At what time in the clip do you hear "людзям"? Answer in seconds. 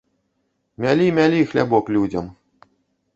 1.99-2.25